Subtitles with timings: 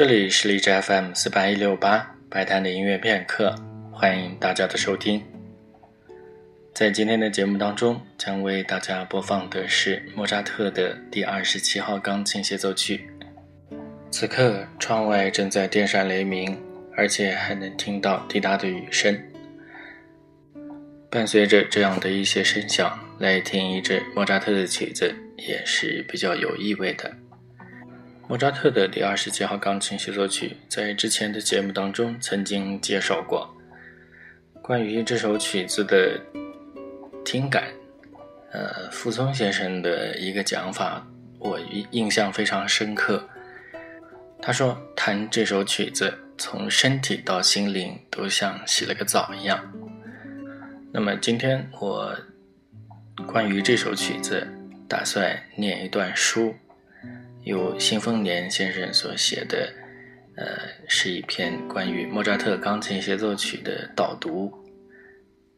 [0.00, 3.54] 这里是荔枝 FM 四八一六八摆摊的音乐片刻，
[3.92, 5.22] 欢迎大家的收听。
[6.72, 13.10] 在今天的节目当中，将为大家播放的是莫扎特的第二十七号钢琴协奏曲。
[14.10, 16.58] 此刻，窗外正在电闪雷鸣，
[16.96, 19.14] 而且还能听到滴答的雨声。
[21.10, 27.14] 伴随着这样的一些声响，来听一支莫扎特的曲子，也是比较有意味的。
[28.30, 33.52] 莫扎特的第二十七号钢琴协奏曲，在之前的节目当中曾经介绍过。
[34.62, 36.16] 关于这首曲子的
[37.24, 37.64] 听感，
[38.52, 41.04] 呃，傅聪先生的一个讲法，
[41.40, 41.58] 我
[41.90, 43.28] 印象非常深刻。
[44.40, 49.60] 他说，弹这首曲子，从身体到心灵都像洗了个澡一样。
[50.92, 52.16] 那么今天我
[53.26, 54.46] 关于这首曲子，
[54.88, 56.54] 打算念一段书。
[57.42, 59.72] 由辛丰年先生所写的，
[60.36, 60.44] 呃，
[60.86, 64.52] 是一篇关于莫扎特钢琴协奏曲的导读，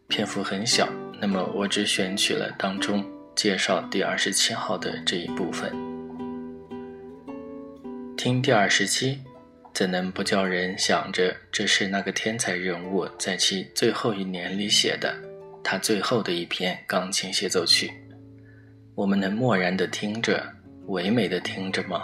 [0.06, 0.88] 篇幅很小，
[1.20, 5.72] 那么我只选取了当中介绍第二十七号的这一部分。
[8.16, 9.18] 听第二十七，
[9.74, 15.12] 怎能不叫人想着这是那个天才人物在其最后一年里写的，
[15.64, 17.90] 他最后的一篇钢琴协奏曲？
[18.94, 20.61] 我们能默然地听着。
[20.86, 22.02] 唯美的听着吗？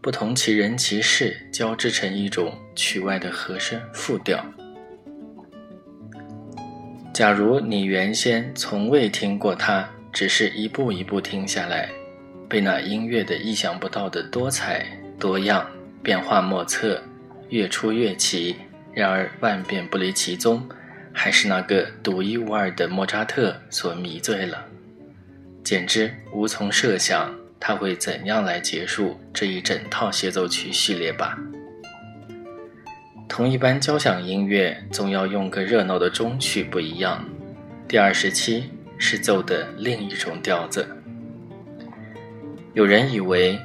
[0.00, 4.44] 不同其人其事交织成一种曲外的和声复调。
[7.12, 11.90] 假如你原先从未听过它，只是一步一步听下来，
[12.48, 14.86] 被那音乐的意想不到的多彩
[15.18, 15.68] 多样、
[16.02, 17.02] 变化莫测、
[17.50, 18.56] 越出越奇，
[18.94, 20.66] 然而万变不离其宗，
[21.12, 24.64] 还是那个独一无二的莫扎特所迷醉了，
[25.62, 27.39] 简直无从设想。
[27.60, 31.38] 他会怎样来结束这一整套协奏曲系列吧？
[33.28, 37.24] 同一般交响音乐总要用个热闹的终曲不一样，
[37.86, 40.88] 第二十七是奏的另一种调子。
[42.72, 43.60] 有人以为，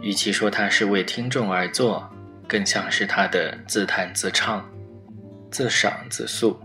[0.00, 2.08] 与其说他是为听众而作，
[2.46, 4.68] 更像是他的自弹自唱、
[5.50, 6.60] 自赏自诉。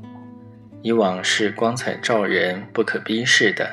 [0.84, 3.68] 以往是光彩照人、不可逼视的。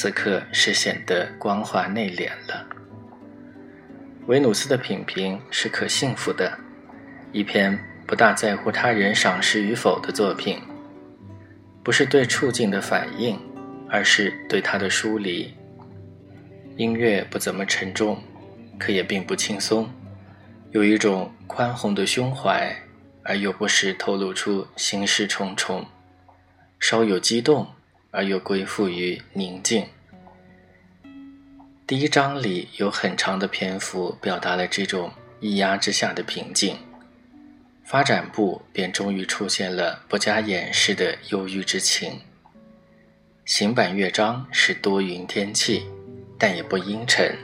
[0.00, 2.64] 此刻是显得光滑内敛了。
[4.28, 6.56] 维努斯的品评是可信服的，
[7.32, 7.76] 一篇
[8.06, 10.62] 不大在乎他人赏识与否的作品，
[11.82, 13.40] 不是对处境的反应，
[13.90, 15.52] 而是对他的疏离。
[16.76, 18.22] 音乐不怎么沉重，
[18.78, 19.90] 可也并不轻松，
[20.70, 22.72] 有一种宽宏的胸怀，
[23.24, 25.84] 而又不时透露出心事重重，
[26.78, 27.66] 稍有激动。
[28.10, 29.86] 而又归附于宁静。
[31.86, 35.10] 第一章里有很长的篇幅表达了这种
[35.40, 36.76] 抑压之下的平静，
[37.84, 42.20] 发展部便终于出现了不加掩饰的忧郁之情。
[43.44, 45.86] 行板乐章是多云天气，
[46.38, 47.34] 但也不阴沉；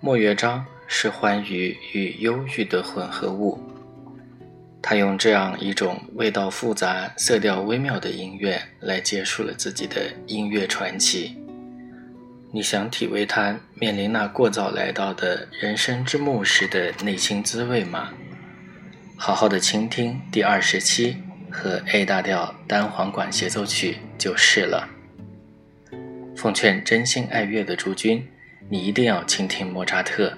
[0.00, 3.58] 末乐章是欢愉与忧郁的混合物。
[4.86, 11.38] 他用这样一种味道复杂、色调微妙的音乐来结束了自己的音乐传奇。
[12.52, 18.12] 你想体味他面临那过早来到的人生之幕时的内心滋味吗？
[19.16, 21.16] 好好的倾听第二十七
[21.50, 24.86] 和 A 大调单簧管协奏曲就是了。
[26.36, 28.22] 奉劝真心爱乐的诸君，
[28.68, 30.36] 你一定要倾听莫扎特，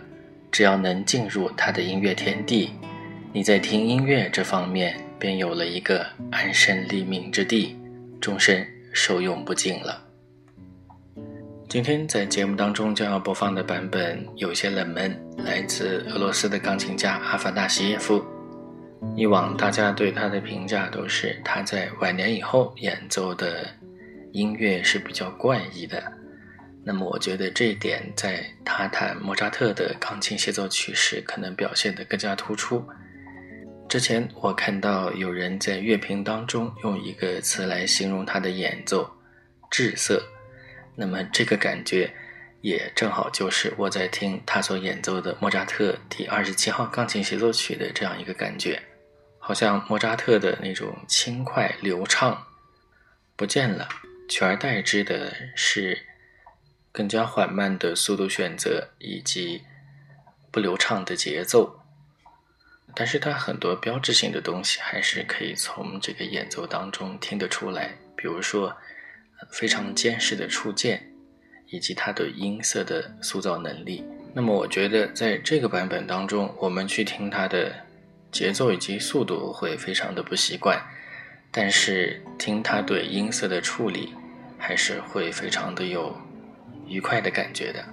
[0.52, 2.70] 只要能进入他的音乐天地。
[3.36, 7.76] 你在听音乐这方面便有了一个安身立命之地，
[8.18, 10.02] 终身受用不尽了。
[11.68, 18.24] 今天在节目当中将要播放的版本有些冷门，来自俄罗斯的钢琴家阿凡达西耶夫。
[19.14, 23.66] 以往大家对他的评价都是他在晚年以后演奏的
[24.32, 26.02] 音乐是比较怪异的。
[26.82, 32.82] 那么我觉得这一点在他弹莫扎特的钢琴协奏曲时可能表现得更加突出。
[33.88, 39.08] 之前我看到有人在乐评当中用一个词来形容他的演奏，
[39.70, 40.22] 滞涩。
[40.96, 42.12] 那么这个感觉
[42.62, 48.82] 也正好就是我在听他所演奏的莫扎特第二十七号钢琴协奏曲的这样一个感觉，
[49.38, 52.44] 好像莫扎特的那种轻快流畅
[53.36, 53.88] 不见了，
[54.28, 55.96] 取而代之的是
[56.90, 59.62] 更加缓慢的速度选择以及
[60.50, 61.85] 不流畅的节奏。
[62.94, 68.74] 但是它很多标志性的东西还是可以从这个演奏当中听得出来，比如说
[69.50, 71.12] 非常坚实的触键，
[71.68, 74.04] 以及它对音色的塑造能力。
[74.32, 77.74] 那么我觉得在这个版本当中，我们去听它的
[78.30, 80.78] 节奏以及速度会非常的不习惯，
[81.50, 84.14] 但是听它对音色的处理，
[84.58, 86.14] 还是会非常的有
[86.86, 87.84] 愉快的感觉的。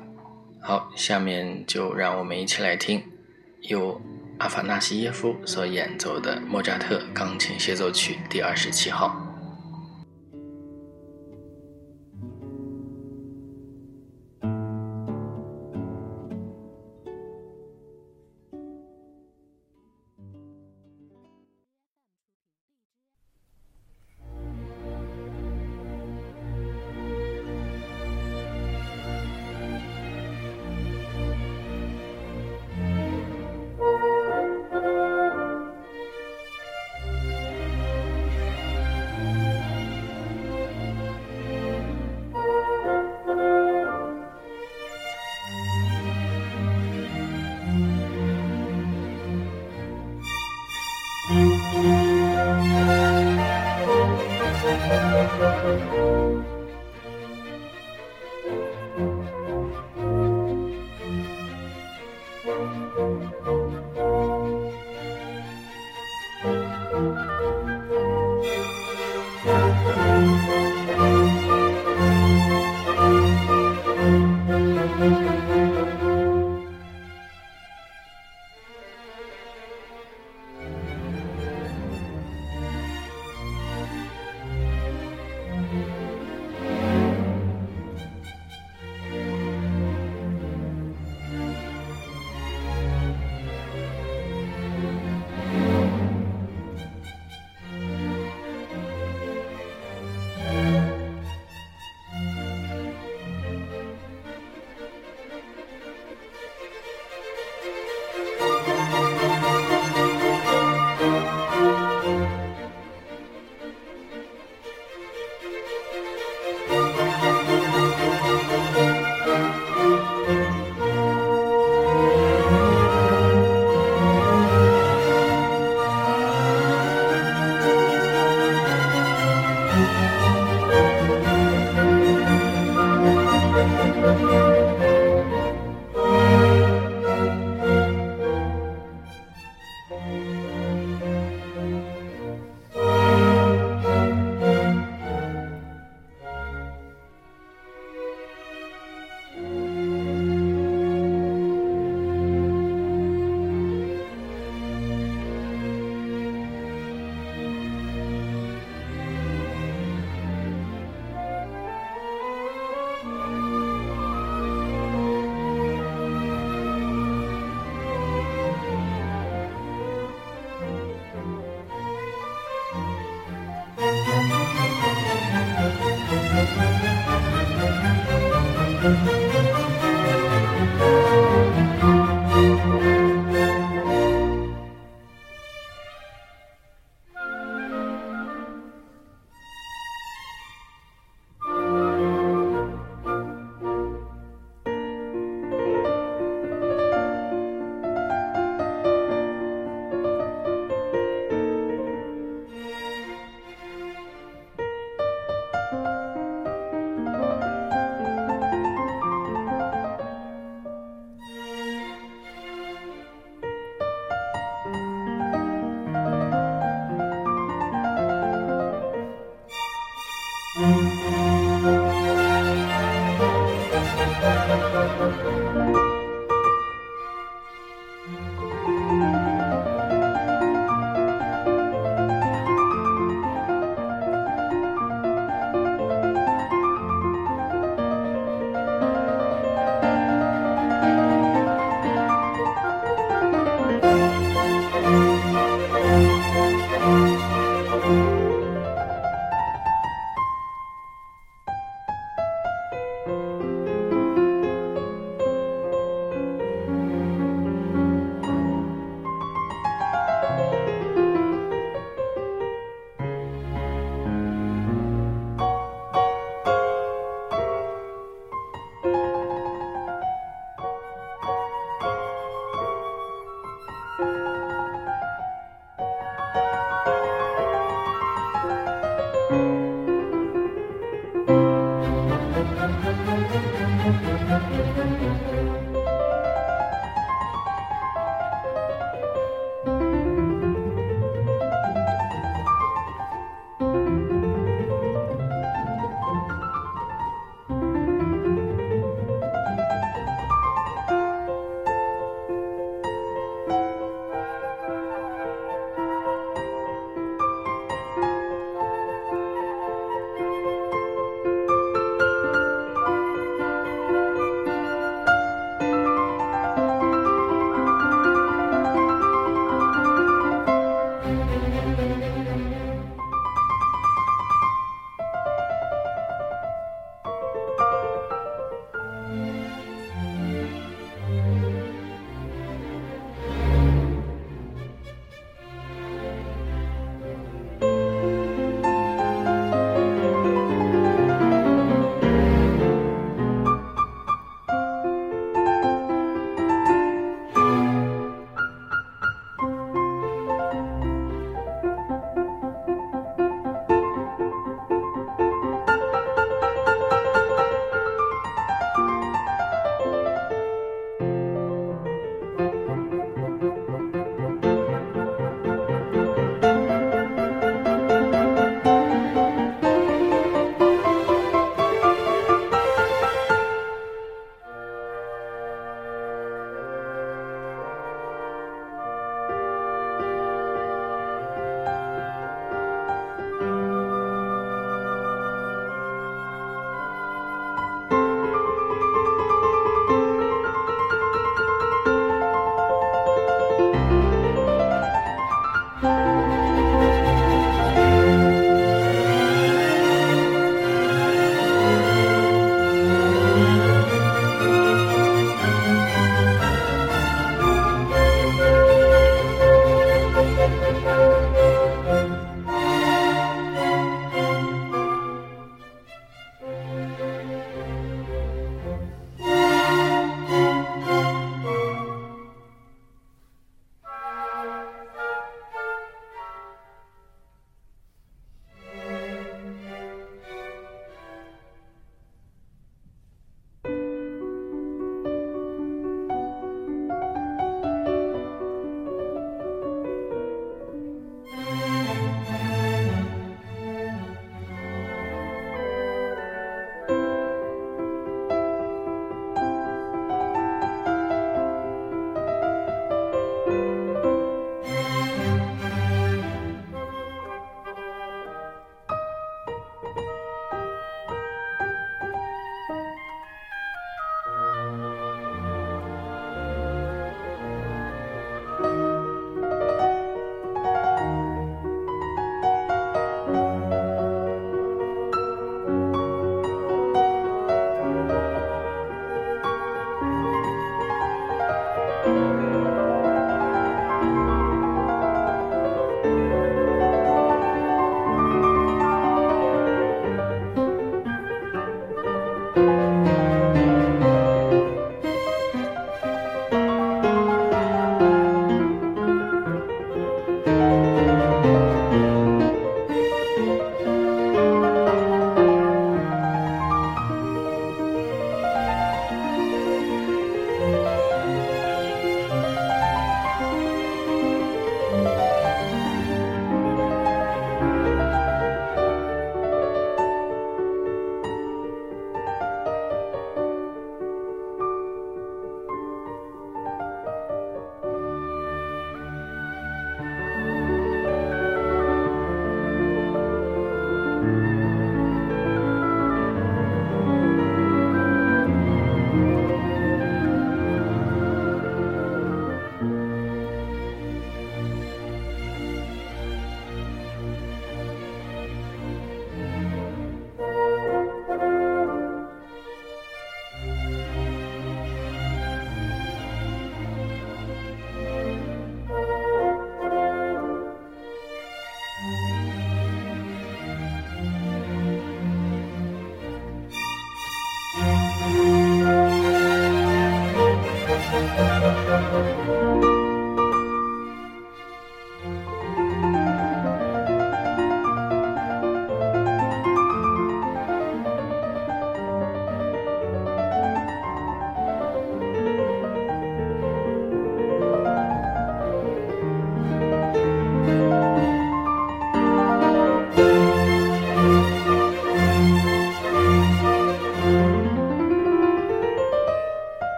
[0.61, 3.03] 好，下面就让我们一起来听
[3.61, 4.01] 由
[4.39, 9.22] 阿法纳西耶夫所演奏的莫扎特钢琴协奏曲第二十七号。